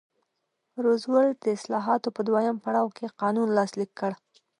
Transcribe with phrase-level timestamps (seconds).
[0.85, 4.11] روزولټ د اصلاحاتو په دویم پړاو کې قانون لاسلیک کړ.